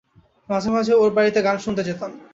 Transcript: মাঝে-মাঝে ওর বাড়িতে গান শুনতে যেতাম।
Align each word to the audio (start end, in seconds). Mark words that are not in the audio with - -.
মাঝে-মাঝে 0.49 0.93
ওর 0.95 1.11
বাড়িতে 1.13 1.39
গান 1.41 1.57
শুনতে 1.57 1.81
যেতাম। 1.83 2.11